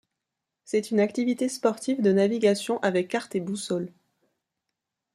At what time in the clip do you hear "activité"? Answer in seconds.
0.99-1.47